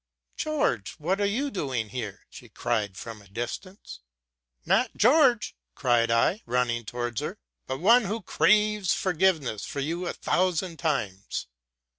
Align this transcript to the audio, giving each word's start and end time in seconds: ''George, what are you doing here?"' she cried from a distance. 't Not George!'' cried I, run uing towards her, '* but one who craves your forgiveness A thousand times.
''George, 0.45 0.93
what 0.97 1.21
are 1.21 1.27
you 1.27 1.51
doing 1.51 1.89
here?"' 1.89 2.25
she 2.31 2.49
cried 2.49 2.97
from 2.97 3.21
a 3.21 3.27
distance. 3.27 3.99
't 4.63 4.67
Not 4.67 4.97
George!'' 4.97 5.55
cried 5.75 6.09
I, 6.09 6.41
run 6.47 6.69
uing 6.69 6.87
towards 6.87 7.21
her, 7.21 7.37
'* 7.51 7.67
but 7.67 7.77
one 7.79 8.05
who 8.05 8.23
craves 8.23 8.95
your 8.95 9.13
forgiveness 9.13 9.75
A 9.75 10.13
thousand 10.13 10.79
times. 10.79 11.45